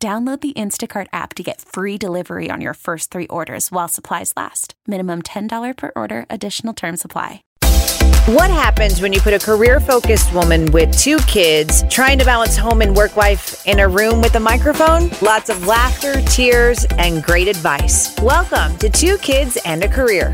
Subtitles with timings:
[0.00, 4.32] Download the Instacart app to get free delivery on your first three orders while supplies
[4.36, 4.74] last.
[4.86, 7.42] Minimum $10 per order, additional term supply.
[8.26, 12.56] What happens when you put a career focused woman with two kids trying to balance
[12.56, 15.10] home and work life in a room with a microphone?
[15.20, 18.16] Lots of laughter, tears, and great advice.
[18.20, 20.30] Welcome to Two Kids and a Career.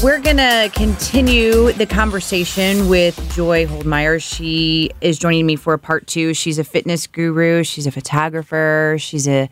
[0.00, 4.22] We're going to continue the conversation with Joy Holdmeier.
[4.22, 6.34] She is joining me for part two.
[6.34, 9.50] She's a fitness guru, she's a photographer, she's a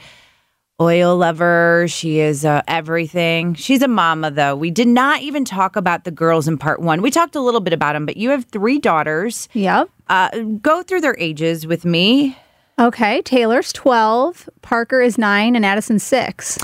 [0.80, 3.54] oil lover, she is uh, everything.
[3.54, 4.54] She's a mama, though.
[4.54, 7.02] We did not even talk about the girls in part one.
[7.02, 9.48] We talked a little bit about them, but you have three daughters.
[9.52, 9.90] Yep.
[10.08, 12.38] Uh, go through their ages with me.
[12.78, 13.20] Okay.
[13.22, 16.58] Taylor's 12, Parker is 9, and Addison's 6.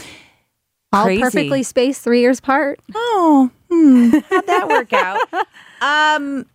[0.93, 1.23] All Crazy.
[1.23, 2.79] perfectly spaced, three years apart.
[2.95, 3.51] Oh,
[3.83, 4.19] hmm.
[4.31, 5.21] how'd that work out?
[5.83, 6.47] Um,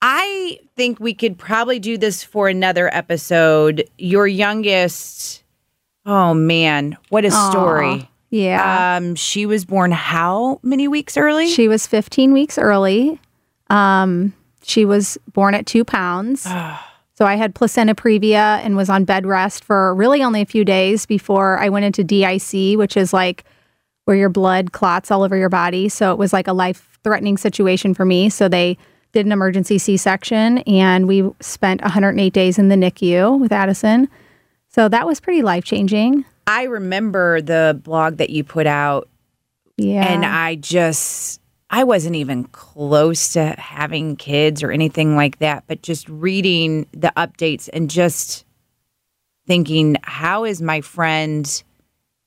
[0.00, 3.84] I think we could probably do this for another episode.
[3.98, 5.42] Your youngest,
[6.06, 8.08] oh man, what a story.
[8.30, 8.96] Yeah.
[8.96, 11.48] Um, she was born how many weeks early?
[11.48, 13.20] she was 15 weeks early.
[13.68, 16.42] Um, she was born at two pounds.
[16.42, 20.64] so I had placenta previa and was on bed rest for really only a few
[20.64, 23.44] days before I went into DIC, which is like
[24.10, 25.88] where your blood clots all over your body.
[25.88, 28.28] So it was like a life threatening situation for me.
[28.28, 28.76] So they
[29.12, 34.08] did an emergency C section and we spent 108 days in the NICU with Addison.
[34.66, 36.24] So that was pretty life changing.
[36.48, 39.08] I remember the blog that you put out,
[39.76, 40.12] Yeah.
[40.12, 45.82] and I just, I wasn't even close to having kids or anything like that, but
[45.82, 48.44] just reading the updates and just
[49.46, 51.62] thinking, how is my friend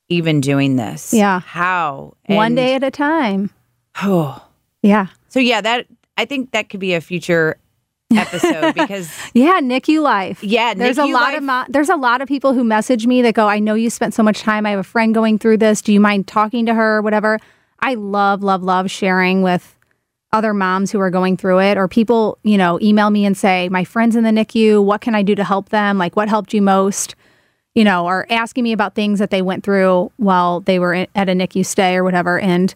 [0.10, 1.14] even doing this?
[1.14, 1.40] Yeah.
[1.40, 2.14] How?
[2.28, 3.50] one day at a time.
[4.02, 4.44] Oh.
[4.82, 5.08] Yeah.
[5.30, 5.88] So, yeah, that,
[6.18, 7.58] I think that could be a future
[8.16, 10.44] episode because, Yeah, NICU life.
[10.44, 13.22] yeah, There's a lot life- of mo- there's a lot of people who message me
[13.24, 14.66] that go, I know you spent so much time.
[14.66, 15.82] I have a friend going through this.
[15.82, 17.02] Do you mind talking to her?
[17.02, 17.40] Whatever.
[17.80, 19.78] I love, love, love sharing with
[20.32, 23.70] other moms who are going through it, or people, you know, email me and say,
[23.70, 24.84] My friend's in the NICU.
[24.84, 25.98] What can I do to help them?
[25.98, 27.16] Like, what helped you most?
[27.76, 31.10] You know, are asking me about things that they went through while they were at
[31.30, 32.40] a NICU stay or whatever.
[32.40, 32.74] And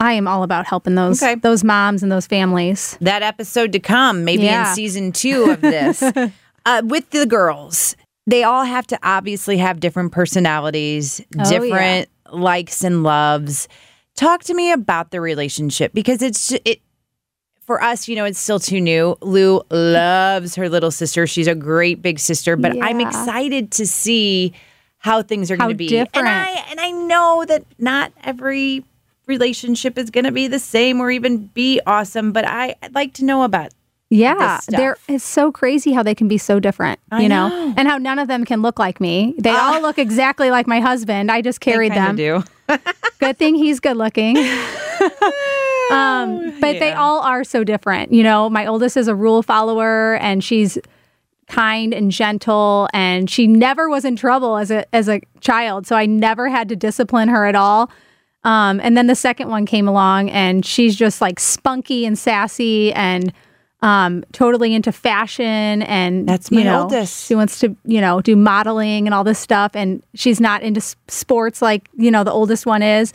[0.00, 1.36] I am all about helping those Okay.
[1.36, 2.96] those moms and those families.
[3.00, 4.70] that episode to come, maybe Yeah.
[4.70, 6.02] in season two of this.
[6.66, 7.94] uh, with the girls,
[8.26, 13.68] they all have to obviously have different personalities, Oh, different likes and loves.
[14.16, 16.80] Talk to me about the relationship because it's it
[17.68, 18.08] for us.
[18.08, 19.16] You know, it's still too new.
[19.20, 21.26] Lou loves her little sister.
[21.26, 24.54] She's a great big sister, but I'm excited to see
[24.98, 25.86] how things are going to be.
[25.86, 26.26] different.
[26.26, 28.84] And I and I know that not every
[29.26, 33.12] relationship is going to be the same or even be awesome, but I, I'd like
[33.14, 33.72] to know about
[34.08, 37.48] Yeah, this they're it's so crazy how they can be so different, I you know?
[37.48, 37.74] know.
[37.76, 39.34] and how none of them can look like me.
[39.38, 39.74] They Ah.
[39.74, 41.30] all look exactly like my husband.
[41.30, 42.16] I just carried them.
[42.16, 42.42] do.
[43.20, 44.36] Good thing he's good looking.
[45.90, 48.12] um, but they all are so different.
[48.12, 50.78] You know, my oldest is a rule follower, and she's
[51.48, 55.86] kind and gentle, and she never was in trouble as a as a child.
[55.86, 57.90] So I never had to discipline her at all.
[58.44, 62.92] Um, and then the second one came along, and she's just like spunky and sassy
[62.92, 63.32] and
[63.82, 65.82] um, totally into fashion.
[65.82, 67.26] And That's my you know, oldest.
[67.26, 69.72] She wants to, you know, do modeling and all this stuff.
[69.74, 73.12] And she's not into sports like you know the oldest one is.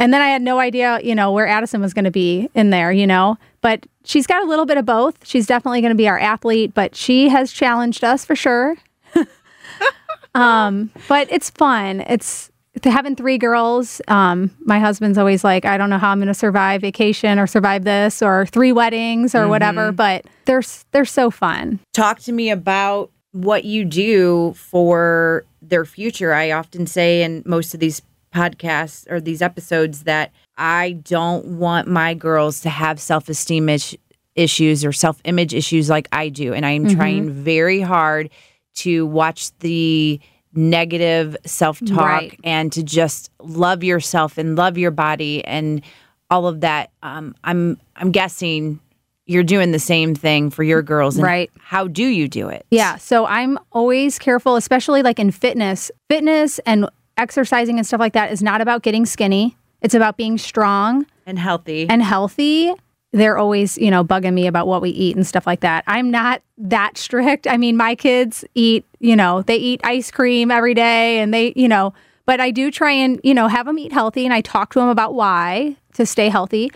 [0.00, 2.70] And then I had no idea, you know, where Addison was going to be in
[2.70, 3.36] there, you know.
[3.60, 5.26] But she's got a little bit of both.
[5.26, 8.76] She's definitely going to be our athlete, but she has challenged us for sure.
[10.34, 12.00] um, but it's fun.
[12.08, 12.50] It's
[12.82, 14.00] having three girls.
[14.08, 17.46] Um, my husband's always like, I don't know how I'm going to survive vacation or
[17.46, 19.92] survive this or three weddings or whatever.
[19.92, 20.62] But they're
[20.92, 21.78] they're so fun.
[21.92, 26.32] Talk to me about what you do for their future.
[26.32, 28.00] I often say in most of these
[28.34, 33.96] podcasts or these episodes that I don't want my girls to have self esteem is-
[34.36, 36.52] issues or self image issues like I do.
[36.54, 38.30] And I am trying very hard
[38.76, 40.20] to watch the
[40.54, 42.38] negative self talk Right.
[42.44, 45.82] and to just love yourself and love your body and
[46.30, 46.90] all of that.
[47.02, 48.80] Um, I'm I'm guessing
[49.26, 51.16] you're doing the same thing for your girls.
[51.16, 51.50] And Right.
[51.60, 52.66] How do you do it?
[52.70, 52.96] Yeah.
[52.96, 55.90] So I'm always careful, especially like in fitness.
[56.08, 56.88] Fitness and
[57.20, 59.56] exercising and stuff like that is not about getting skinny.
[59.82, 61.88] It's about being strong And healthy.
[61.88, 62.72] and healthy.
[63.12, 65.82] They're always, you know, bugging me about what we eat and stuff like that.
[65.86, 67.46] I'm not that strict.
[67.48, 71.52] I mean, my kids eat, you know, they eat ice cream every day and they,
[71.56, 71.92] you know,
[72.26, 74.78] but I do try and, you know, have them eat healthy and I talk to
[74.78, 76.70] them about why to stay healthy.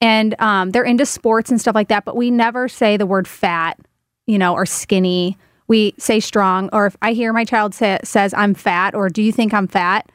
[0.00, 3.26] And um, they're into sports and stuff like that, but we never say the word
[3.26, 3.78] fat,
[4.26, 5.36] you know, or skinny.
[5.68, 6.68] We say strong.
[6.72, 9.66] Or if I hear my child say, says, I'm fat, or do you think I'm
[9.66, 10.10] fat?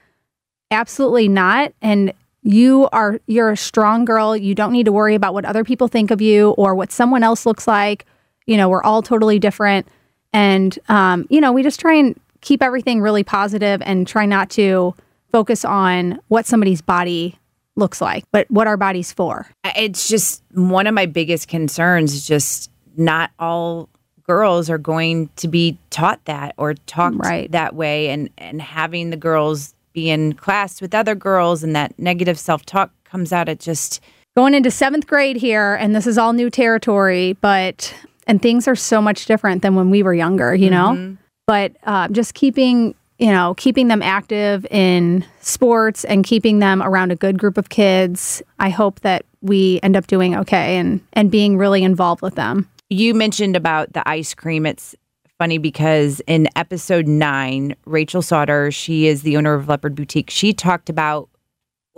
[0.71, 1.73] Absolutely not.
[1.81, 2.13] And
[2.43, 4.35] you are you're a strong girl.
[4.35, 7.23] You don't need to worry about what other people think of you or what someone
[7.23, 8.05] else looks like.
[8.45, 9.87] You know, we're all totally different.
[10.33, 14.49] And um, you know, we just try and keep everything really positive and try not
[14.51, 14.95] to
[15.31, 17.37] focus on what somebody's body
[17.75, 19.47] looks like, but what our body's for.
[19.75, 23.89] it's just one of my biggest concerns just not all
[24.27, 27.51] girls are going to be taught that or talked Right.
[27.51, 31.97] that way and and having the girls be in class with other girls and that
[31.97, 34.01] negative self-talk comes out it just
[34.35, 37.91] going into seventh grade here, and this is all new territory, but
[38.27, 41.17] and things are so much different than when we were younger, you know.
[41.47, 47.11] But uh, just keeping you know keeping them active in sports and keeping them around
[47.11, 48.43] a good group of kids.
[48.59, 52.69] I hope that we end up doing okay and and being really involved with them.
[52.89, 54.65] You mentioned about the ice cream.
[54.65, 54.95] It's
[55.37, 60.29] funny because in episode 9 Rachel Sauter she is the owner of Leopard Boutique.
[60.29, 61.29] She talked about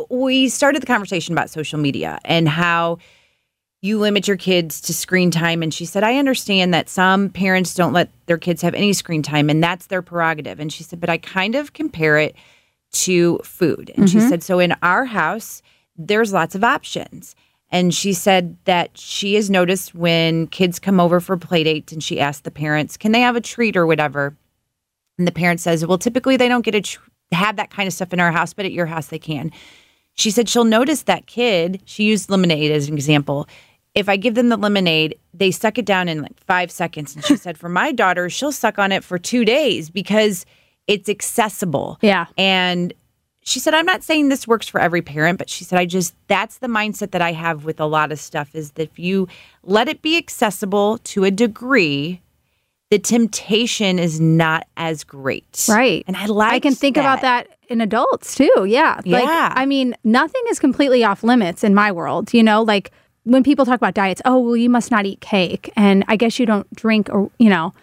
[0.09, 2.97] we started the conversation about social media and how
[3.81, 5.63] you limit your kids to screen time.
[5.63, 9.21] And she said I understand that some parents don't let their kids have any screen
[9.23, 10.59] time and that's their prerogative.
[10.59, 12.35] And she said but I kind of compare it
[12.91, 13.91] to food.
[13.95, 14.27] And she mm-hmm.
[14.27, 15.61] said so in our house
[15.97, 17.35] there's lots of options
[17.71, 22.03] and she said that she has noticed when kids come over for play dates and
[22.03, 24.35] she asks the parents can they have a treat or whatever
[25.17, 26.99] and the parent says well typically they don't get to tr-
[27.31, 29.51] have that kind of stuff in our house but at your house they can
[30.19, 33.47] she said she'll notice that kid, she used lemonade as an example.
[33.95, 37.15] If I give them the lemonade, they suck it down in like five seconds.
[37.15, 40.45] And she said, for my daughter, she'll suck on it for two days because
[40.87, 41.97] it's accessible.
[42.01, 42.25] Yeah.
[42.37, 42.93] And
[43.49, 46.13] she said, I'm not saying this works for every parent, but she said, I just,
[46.27, 49.27] that's the mindset that I have with a lot of stuff is that if you
[49.63, 52.21] let it be accessible to a degree,
[52.91, 55.65] the temptation is not as great.
[55.67, 56.03] Right.
[56.07, 58.65] And I like I can think about that in adults too.
[58.67, 59.01] Yeah.
[59.05, 59.53] Like, Yeah.
[59.55, 62.33] I mean, nothing is completely off limits in my world.
[62.33, 62.91] You know, like
[63.23, 65.71] when people talk about diets, oh, well, you must not eat cake.
[65.75, 67.73] And I guess you don't drink or, you know,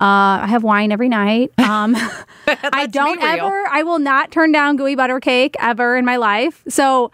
[0.00, 1.52] uh, I have wine every night.
[1.70, 1.94] Um,
[2.46, 6.64] I don't ever, I will not turn down gooey butter cake ever in my life.
[6.68, 7.12] So,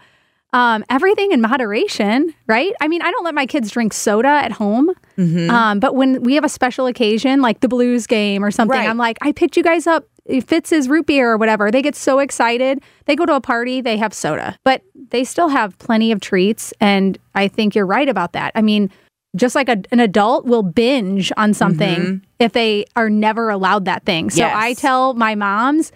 [0.53, 2.73] um, everything in moderation, right?
[2.81, 4.89] I mean, I don't let my kids drink soda at home.
[5.17, 5.49] Mm-hmm.
[5.51, 8.89] Um, but when we have a special occasion, like the Blues game or something, Right.
[8.89, 10.07] I'm like, I picked you guys up.
[10.45, 11.69] Fitz's root beer or whatever.
[11.69, 12.81] They get so excited.
[13.05, 14.81] They go to a party, they have soda, but
[15.11, 16.73] they still have plenty of treats.
[16.81, 18.51] And I think you're right about that.
[18.55, 18.91] I mean,
[19.37, 24.03] just like a, an adult will binge on something if they are never allowed that
[24.05, 24.29] thing.
[24.29, 24.53] So Yes.
[24.55, 25.91] I tell my moms,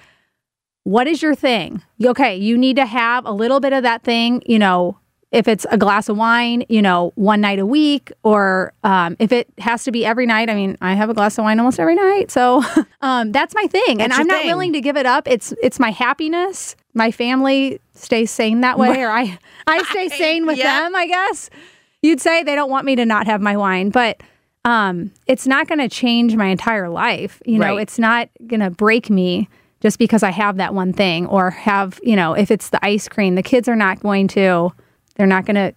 [0.83, 1.81] what is your thing?
[2.03, 4.97] Okay, you need to have a little bit of that thing, you know,
[5.31, 9.31] if it's a glass of wine, you know, one night a week, or um, if
[9.31, 10.49] it has to be every night.
[10.49, 12.61] I mean, I have a glass of wine almost every night, so
[13.01, 14.47] um, that's my thing, and I'm not thing.
[14.47, 15.27] willing to give it up.
[15.27, 16.75] It's it's my happiness.
[16.93, 20.81] My family stays sane that way, or I I stay sane with yeah.
[20.81, 20.95] them.
[20.95, 21.50] I guess
[22.01, 24.22] you'd say they don't want me to not have my wine, but
[24.65, 27.41] um, it's not going to change my entire life.
[27.46, 27.81] You know, Right.
[27.81, 29.50] it's not going to break me
[29.81, 33.08] just because I have that one thing or have, you know, if it's the ice
[33.08, 34.72] cream, the kids are not going to,
[35.15, 35.74] they're not going to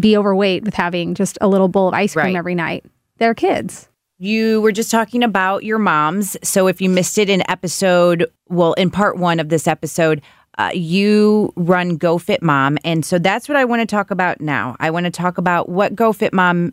[0.00, 2.36] be overweight with having just a little bowl of ice cream Right.
[2.36, 2.84] every night.
[3.18, 3.88] They're kids.
[4.18, 6.36] You were just talking about your moms.
[6.42, 10.22] So if you missed it in episode, well, in part one of this episode,
[10.58, 12.78] uh, you run Go Fit Mom.
[12.84, 14.76] And so that's what I want to talk about now.
[14.80, 16.72] I want to talk about what Go Fit Mom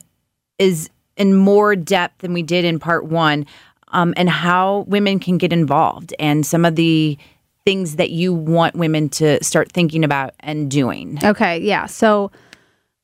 [0.57, 3.45] is in more depth than we did in part one
[3.89, 7.17] um, and how women can get involved and some of the
[7.65, 11.17] things that you want women to start thinking about and doing.
[11.23, 11.85] Okay, yeah.
[11.85, 12.31] So,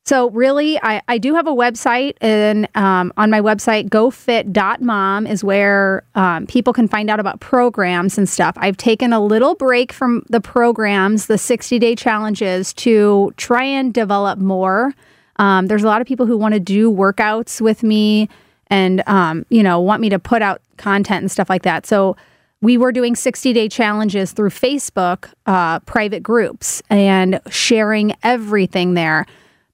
[0.09, 5.43] so really, I, I do have a website, and um, on my website, gofit.mom is
[5.43, 8.55] where um, people can find out about programs and stuff.
[8.57, 13.93] I've taken a little break from the programs, the 60 day challenges, to try and
[13.93, 14.95] develop more.
[15.35, 18.29] Um, there's a lot of people who want to do workouts with me
[18.65, 21.85] and, um, you know, want me to put out content and stuff like that.
[21.85, 22.17] So,
[22.61, 29.27] we were doing 60 day challenges through Facebook uh, private groups and sharing everything there.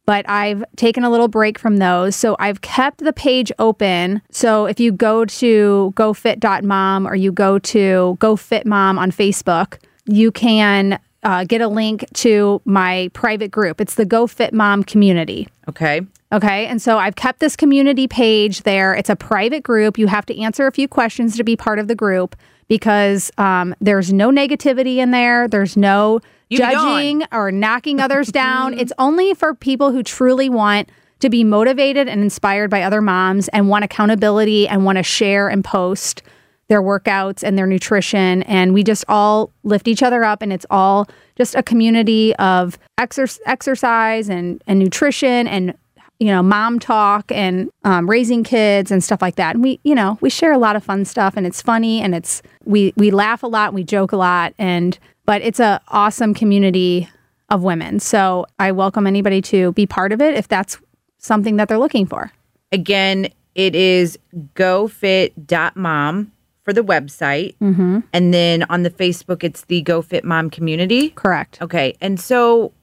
[0.05, 2.15] But I've taken a little break from those.
[2.15, 4.21] So I've kept the page open.
[4.29, 10.99] So if you go to gofit.mom or you go to gofitmom on Facebook, you can
[11.23, 13.81] uh, get a link to my private group.
[13.81, 15.47] It's the Go Fit Mom community.
[15.67, 16.01] Okay.
[16.31, 16.67] Okay.
[16.67, 18.93] And so I've kept this community page there.
[18.93, 19.97] It's a private group.
[19.97, 22.35] You have to answer a few questions to be part of the group
[22.67, 25.47] because um, there's no negativity in there.
[25.47, 28.73] There's no You judging or knocking others down.
[28.77, 33.47] It's only for people who truly want to be motivated and inspired by other moms
[33.49, 36.21] and want accountability and want to share and post
[36.67, 38.43] their workouts and their nutrition.
[38.43, 41.07] And we just all lift each other up, and it's all
[41.37, 45.75] just a community of exer- exercise and, and nutrition and
[46.19, 49.95] you know mom talk and um, raising kids and stuff like that and we you
[49.95, 53.11] know we share a lot of fun stuff and it's funny and it's we we
[53.11, 57.09] laugh a lot and we joke a lot and but it's a awesome community
[57.49, 60.79] of women so i welcome anybody to be part of it if that's
[61.17, 62.31] something that they're looking for
[62.71, 64.19] Again, it is
[64.55, 66.31] gofit.mom
[66.63, 67.55] for the website.
[67.59, 67.99] Mm-hmm.
[68.11, 71.11] And then on the Facebook, it's the GoFit Mom community.
[71.11, 71.95] correct Okay.
[72.01, 72.73] And so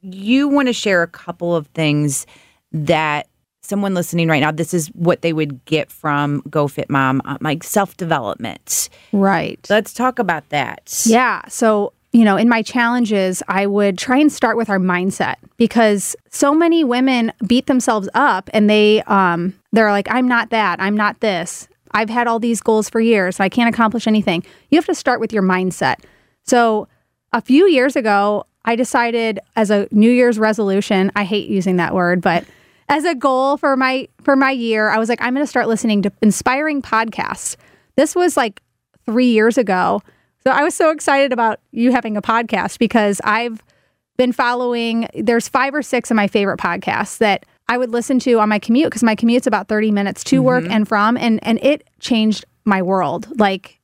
[0.00, 2.26] you want to share a couple of things
[2.72, 3.28] that
[3.60, 7.62] someone listening right now, this is what they would get from GoFit Mom, uh, like
[7.62, 8.88] self development.
[9.12, 11.02] right Let's talk about that.
[11.04, 11.42] Yeah.
[11.48, 16.16] So, you know, in my challenges, I would try and start with our mindset because
[16.30, 20.96] so many women beat themselves up and they um they're like I'm not that, I'm
[20.96, 21.68] not this.
[21.92, 24.44] I've had all these goals for years and I can't accomplish anything.
[24.70, 25.96] You have to start with your mindset.
[26.44, 26.88] So,
[27.32, 31.94] a few years ago, I decided as a New Year's resolution, I hate using that
[31.94, 32.44] word, but
[32.88, 35.68] as a goal for my for my year, I was like I'm going to start
[35.68, 37.56] listening to inspiring podcasts.
[37.96, 38.62] This was like
[39.06, 40.02] 3 years ago.
[40.44, 43.62] So I was so excited about you having a podcast because I've
[44.16, 48.40] been following there's 5 or 6 of my favorite podcasts that I would listen to
[48.40, 50.72] on my commute because my commute's about 30 minutes to work mm-hmm.
[50.72, 53.28] and from and and it changed my world.
[53.38, 53.77] Like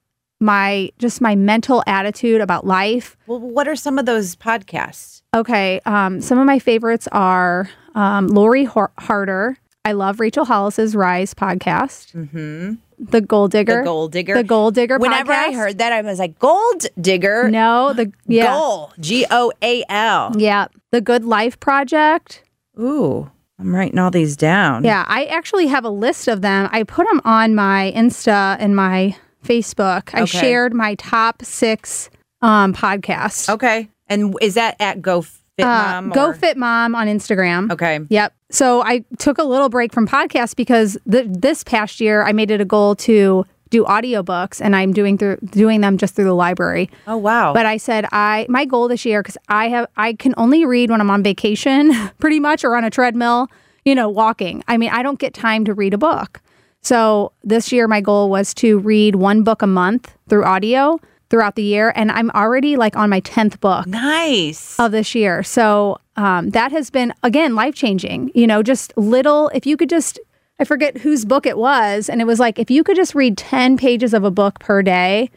[0.44, 3.16] my just my mental attitude about life.
[3.26, 5.22] Well, what are some of those podcasts?
[5.34, 9.56] Okay, um, some of my favorites are um, Lori Har- Harder.
[9.84, 12.12] I love Rachel Hollis's Rise podcast.
[12.14, 12.74] Mm-hmm.
[12.98, 13.78] The Gold Digger.
[13.78, 14.34] The Gold Digger.
[14.34, 14.98] The Gold Digger.
[14.98, 17.50] Whenever I heard that, I was like, Gold Digger.
[17.50, 18.92] no, the yeah, Goal.
[19.00, 20.32] G O A L.
[20.38, 22.44] yeah, the Good Life Project.
[22.78, 24.84] Ooh, I'm writing all these down.
[24.84, 26.68] Yeah, I actually have a list of them.
[26.72, 30.10] I put them on my Insta and my Facebook.
[30.14, 30.38] I Okay.
[30.38, 32.10] shared my top six
[32.42, 33.48] um, podcasts.
[33.48, 33.88] Okay.
[34.08, 36.10] And is that at Go Fit Uh, Mom?
[36.10, 37.70] Go or- Fit Mom on Instagram.
[37.72, 38.00] Okay.
[38.08, 38.32] Yep.
[38.50, 42.50] So I took a little break from podcasts because th- this past year I made
[42.50, 46.34] it a goal to do audiobooks and I'm doing through doing them just through the
[46.34, 46.90] library.
[47.08, 47.52] Oh wow.
[47.52, 50.90] But I said I my goal this year cuz I have I can only read
[50.90, 53.48] when I'm on vacation pretty much or on a treadmill,
[53.84, 54.62] you know, walking.
[54.68, 56.40] I mean, I don't get time to read a book.
[56.84, 61.00] So this year my goal was to read one book a month through audio
[61.30, 64.78] throughout the year and I'm already like on my 10th book nice.
[64.78, 65.42] of this year.
[65.42, 68.30] So um, that has been again life changing.
[68.34, 69.48] You know, just little.
[69.48, 70.20] If you could just,
[70.58, 73.36] I forget whose book it was, and it was like if you could just read
[73.36, 75.30] ten pages of a book per day,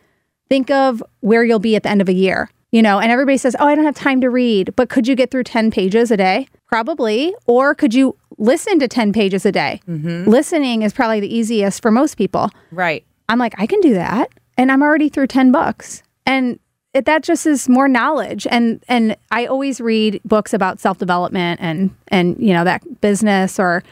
[0.50, 2.50] think of where you'll be at the end of a year.
[2.72, 5.16] You know, and everybody says, "Oh, I don't have time to read," but could you
[5.16, 6.48] get through ten pages a day?
[6.68, 7.34] Probably.
[7.46, 9.82] Or could you listen to ten pages a day?
[9.88, 12.50] Listening is probably the easiest for most people.
[12.72, 13.04] right.
[13.30, 14.30] I'm like, I can do that.
[14.58, 16.02] And I'm already through 10 books.
[16.26, 16.60] And
[16.94, 18.48] it, that just is more knowledge.
[18.50, 23.84] And and I always read books about self-development and and you know that business or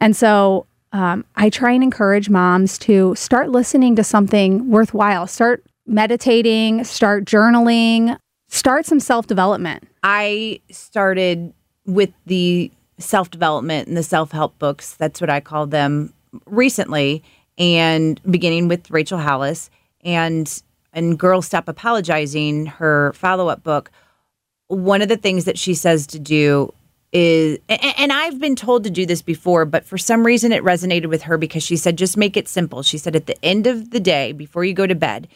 [0.00, 5.26] and so um, I try and encourage moms to start listening to something worthwhile.
[5.26, 8.16] Start meditating, start journaling,
[8.48, 9.84] start some self-development.
[10.02, 11.52] I started
[11.86, 14.94] with the self development and the self help books.
[14.94, 16.12] That's what I call them
[16.46, 17.22] recently,
[17.58, 19.70] and beginning with Rachel Hollis
[20.02, 20.62] and
[20.92, 23.90] and Girl Stop Apologizing, her follow up book.
[24.68, 26.72] One of the things that she says to do
[27.12, 31.06] is, and I've been told to do this before, but for some reason it resonated
[31.06, 32.82] with her because she said, just make it simple.
[32.82, 35.28] She said, at the end of the day, before you go to bed,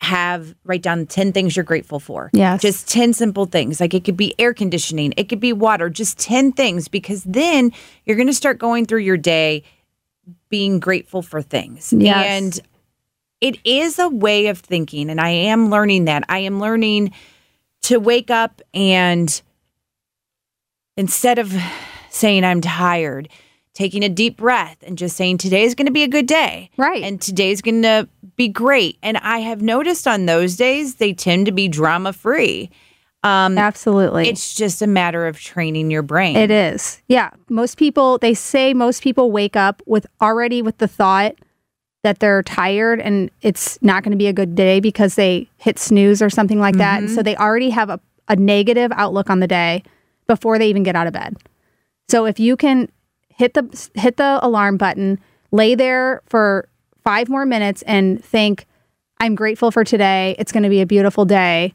[0.00, 2.30] have write down 10 things you're grateful for.
[2.32, 3.80] Yeah, Just 10 simple things.
[3.80, 7.72] Like it could be air conditioning, it could be water, just 10 things because then
[8.04, 9.62] you're going to start going through your day
[10.48, 11.92] being grateful for things.
[11.92, 12.26] Yes.
[12.26, 12.60] And
[13.40, 16.24] it is a way of thinking and I am learning that.
[16.28, 17.12] I am learning
[17.82, 19.40] to wake up and
[20.96, 21.54] instead of
[22.10, 23.28] saying I'm tired,
[23.76, 26.70] taking a deep breath and just saying today's going to be a good day.
[26.78, 27.02] Right.
[27.02, 28.98] And today's going to be great.
[29.02, 32.70] And I have noticed on those days they tend to be drama free.
[33.22, 34.28] Um, Absolutely.
[34.28, 36.36] it's just a matter of training your brain.
[36.36, 37.02] It is.
[37.08, 37.30] Yeah.
[37.50, 41.34] Most people, they say most people wake up with already with the thought
[42.02, 45.78] that they're tired and it's not going to be a good day because they hit
[45.78, 47.02] snooze or something like that.
[47.02, 49.82] And so they already have a, a negative outlook on the day
[50.26, 51.36] before they even get out of bed.
[52.08, 52.88] So if you can
[53.36, 55.18] hit the hit the alarm button,
[55.52, 56.68] lay there for
[57.04, 58.66] 5 more minutes and think
[59.18, 60.34] I'm grateful for today.
[60.38, 61.72] It's going to be a beautiful day.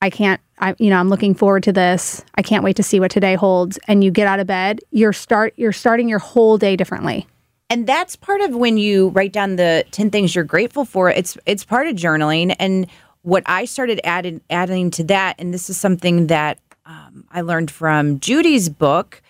[0.00, 2.24] I can't I you know, I'm looking forward to this.
[2.34, 5.12] I can't wait to see what today holds and you get out of bed, you're
[5.12, 7.26] start you're starting your whole day differently.
[7.68, 11.36] and that's part of when you write down the 10 things you're grateful for it's
[11.46, 12.86] it's part of journaling and
[13.22, 17.70] what i started adding adding to that and this is something that um, i learned
[17.70, 19.20] from Judi's book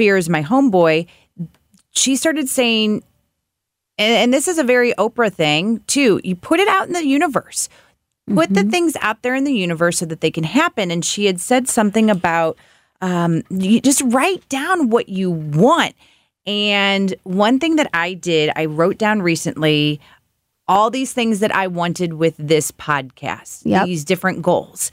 [0.00, 1.06] fear is my homeboy
[1.90, 3.02] she started saying
[3.98, 7.06] and, and this is a very oprah thing too you put it out in the
[7.06, 7.68] universe
[8.34, 11.26] put the things out there in the universe so that they can happen and she
[11.26, 12.56] had said something about
[13.02, 15.94] um, you just write down what you want
[16.46, 20.00] and one thing that I did, I wrote down recently
[20.66, 23.86] all these things that I wanted with this podcast, Yep.
[23.86, 24.90] these different goals.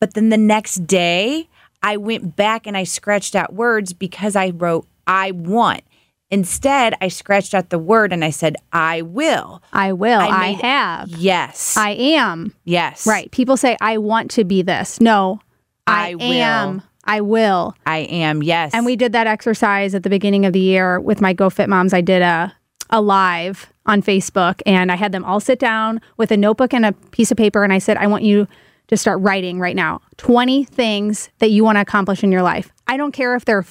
[0.00, 1.48] But then the next day,
[1.84, 5.82] I went back and I scratched out words because I wrote, I want.
[6.30, 9.62] Instead, I scratched out the word and I said, I will.
[9.70, 10.18] I will.
[10.18, 11.10] I I, have.
[11.10, 11.76] Yes.
[11.76, 12.54] I am.
[12.64, 13.06] yes.
[13.06, 13.30] Right.
[13.30, 14.98] People say I want to be this.
[14.98, 15.40] No.
[15.86, 16.32] I, I will.
[16.32, 16.82] am.
[17.04, 17.74] I will.
[17.84, 18.42] I am.
[18.42, 18.72] Yes.
[18.72, 21.68] And we did that exercise at the beginning of the year with my Go Fit
[21.68, 21.92] Moms.
[21.92, 22.54] I did a
[22.90, 26.86] a live on Facebook and I had them all sit down with a notebook and
[26.86, 28.46] a piece of paper and I said, I want you
[28.88, 32.72] to start writing right now 20 things that you want to accomplish in your life.
[32.86, 33.64] I don't care if they're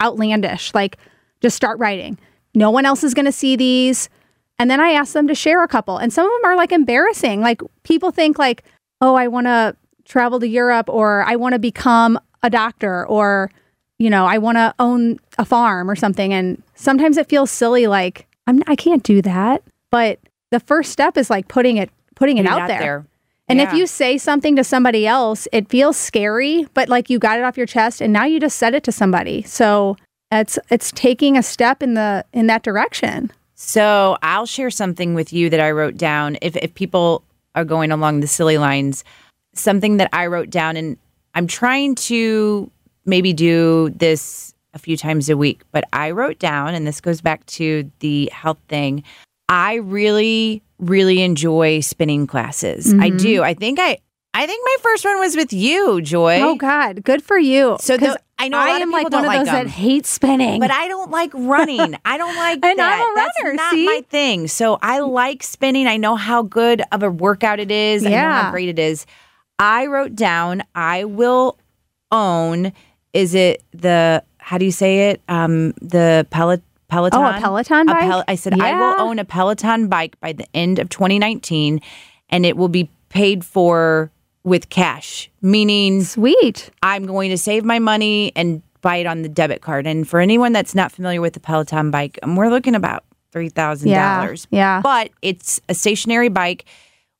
[0.00, 0.98] outlandish, like
[1.40, 2.18] just start writing.
[2.54, 4.08] No one else is going to see these.
[4.58, 5.98] And then I ask them to share a couple.
[5.98, 7.40] And some of them are like embarrassing.
[7.40, 8.64] Like people think like,
[9.00, 13.50] "Oh, I want to travel to Europe or I want to become a doctor or
[13.98, 17.86] you know, I want to own a farm or something." And sometimes it feels silly
[17.86, 19.62] like, I'm I can't do that.
[19.90, 20.18] But
[20.50, 23.06] the first step is like putting it putting it, Put out, there.
[23.48, 27.38] And if you say something to somebody else, it feels scary, but like you got
[27.38, 29.42] it off your chest and now you just said it to somebody.
[29.42, 29.96] So
[30.32, 33.32] it's it's taking a step in the in that direction.
[33.54, 36.36] So I'll share something with you that I wrote down.
[36.42, 37.22] If if people
[37.54, 39.04] are going along the silly lines,
[39.54, 40.96] something that I wrote down, and
[41.34, 42.70] I'm trying to
[43.04, 47.20] maybe do this a few times a week, but I wrote down, and this goes
[47.20, 49.04] back to the health thing.
[49.48, 52.92] I really, really enjoy spinning classes.
[52.98, 53.42] I do.
[53.42, 53.98] I think I.
[54.34, 56.40] I think my first one was with you, Joy.
[56.42, 57.78] Oh God, good for you.
[57.80, 59.38] So the- I know a lot I of am people like don't one of like
[59.38, 59.68] those that them.
[59.68, 60.60] hate spinning.
[60.60, 61.96] But I don't like running.
[62.04, 63.00] I don't like And that.
[63.00, 63.56] I'm a runner.
[63.56, 63.86] That's not see?
[63.86, 64.46] my thing.
[64.46, 65.86] So I like spinning.
[65.86, 68.04] I know how good of a workout it is.
[68.04, 68.42] I know Yeah.
[68.42, 69.06] how great it is.
[69.58, 71.58] I wrote down I will
[72.12, 72.72] own
[73.14, 75.22] is it the how do you say it?
[75.28, 77.20] Um the pellet Peloton.
[77.20, 78.00] Oh, a Peloton A bike?
[78.02, 81.80] Pel- I said I will own a Peloton bike by the end of 2019
[82.30, 84.10] and it will be paid for
[84.44, 86.70] with cash, meaning Sweet.
[86.82, 89.86] I'm going to save my money and buy it on the debit card.
[89.86, 93.48] And for anyone that's not familiar with the Peloton bike, um, we're looking about three
[93.48, 94.20] thousand Yeah.
[94.20, 94.46] dollars.
[94.50, 94.80] Yeah.
[94.82, 96.64] but it's a stationary bike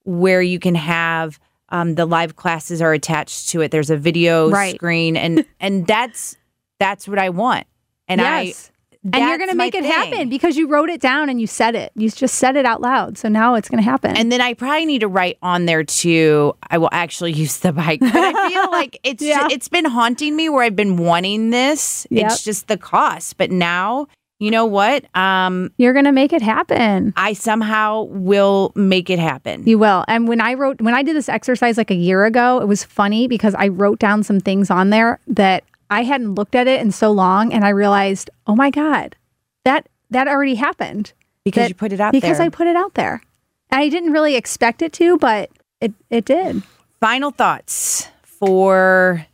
[0.05, 3.73] where you can have um, the live classes are attached to it.
[3.73, 4.77] There's a video Right.
[4.77, 6.37] screen, and and that's
[6.79, 7.67] that's what I want.
[8.07, 8.71] And yes.
[8.71, 8.73] I
[9.13, 9.91] and you're going to make it thing.
[9.93, 11.93] happen because you wrote it down and you said it.
[11.95, 13.19] You just said it out loud.
[13.19, 14.17] So now it's going to happen.
[14.17, 16.55] And then I probably need to write on there too.
[16.71, 19.49] I will actually use the bike, but I feel like it's Yeah.
[19.51, 22.07] it's been haunting me where I've been wanting this.
[22.11, 22.27] Yep.
[22.27, 23.37] It's just the cost.
[23.37, 24.07] But now,
[24.39, 25.05] you know what?
[25.17, 27.15] Um, you're going to make it happen.
[27.17, 29.63] I somehow will make it happen.
[29.67, 30.05] You will.
[30.09, 32.85] And when I wrote, when I did this exercise like a year ago, it was
[32.85, 36.81] funny because I wrote down some things on there that I hadn't looked at it
[36.81, 39.17] in so long, and I realized, oh my god,
[39.65, 41.13] that that already happened
[41.45, 42.47] because that- you put it out because there.
[42.47, 43.23] I put it out there.
[43.71, 46.63] And I didn't really expect it to, but it it did.
[47.01, 49.27] Final thoughts for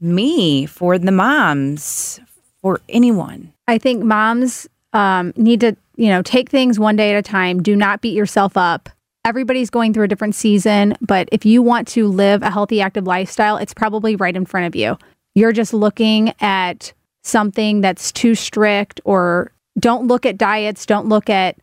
[0.00, 2.20] me, for the moms,
[2.60, 3.52] for anyone.
[3.66, 7.62] I think moms um, need to, you know, take things one day at a time.
[7.62, 8.88] Do not beat yourself up.
[9.24, 13.06] Everybody's going through a different season, but if you want to live a healthy, active
[13.06, 14.96] lifestyle, it's probably right in front of you.
[15.34, 21.28] You're just looking at something that's too strict, or don't look at diets, don't look
[21.30, 21.56] at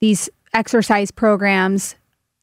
[0.00, 1.94] these exercise programs.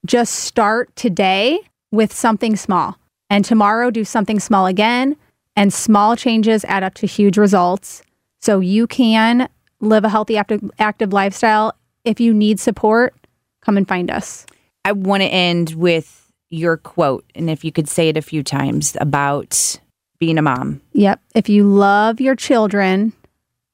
[0.06, 1.60] Just start today
[1.92, 2.98] with something small,
[3.30, 5.16] and tomorrow do something small again.
[5.56, 8.02] And small changes add up to huge results.
[8.42, 9.48] So you can
[9.82, 11.76] live a healthy, active, lifestyle.
[12.04, 13.14] If you need support,
[13.62, 14.48] come and find us.
[14.84, 18.42] I want to end with your quote, and if you could say it a few
[18.42, 19.80] times about
[20.24, 20.80] being a mom.
[20.94, 21.20] Yep.
[21.36, 23.12] If you love your children,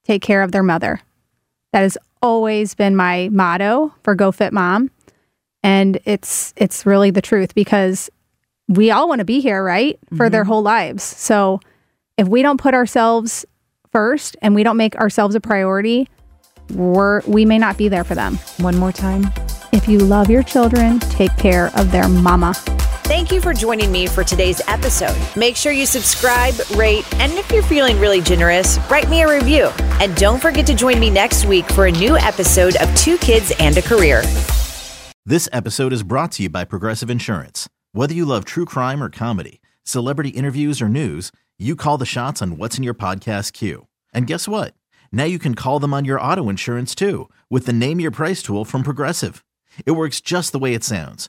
[0.04, 1.00] take care of their mother.
[1.72, 4.90] That has always been my motto for Go Fit Mom.
[5.62, 8.10] And it's it's really the truth because
[8.66, 9.96] we all want to be here, right?
[10.16, 10.50] For their mm-hmm.
[10.50, 11.04] whole lives.
[11.04, 11.60] So
[12.16, 13.46] if we don't put ourselves
[13.92, 16.08] first and we don't make ourselves a priority,
[16.74, 18.40] we're we may not be there for them.
[18.58, 19.30] One more time.
[19.72, 22.54] If you love your children, take care of their mama.
[23.20, 25.14] Thank you for joining me for today's episode.
[25.36, 29.66] Make sure you subscribe, rate, and if you're feeling really generous, write me a review.
[30.00, 33.52] And don't forget to join me next week for a new episode of Two Kids
[33.60, 34.22] and a Career.
[35.26, 37.68] This episode is brought to you by Progressive Insurance.
[37.92, 42.40] Whether you love true crime or comedy, celebrity interviews or news, you call the shots
[42.40, 43.86] on what's in your podcast queue.
[44.14, 44.72] And guess what?
[45.12, 48.42] Now you can call them on your auto insurance too with the Name Your Price
[48.42, 49.44] tool from Progressive.
[49.84, 51.28] It works just the way it sounds.